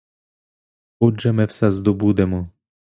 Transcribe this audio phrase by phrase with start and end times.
[0.99, 2.47] Отже, ми все здобудемо.